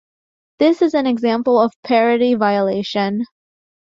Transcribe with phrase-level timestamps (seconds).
[0.57, 3.23] This is an example of parity violation.